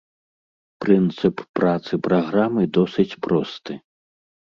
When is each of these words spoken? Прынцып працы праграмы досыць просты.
Прынцып 0.85 1.43
працы 1.59 1.93
праграмы 2.07 2.63
досыць 2.79 3.17
просты. 3.27 3.77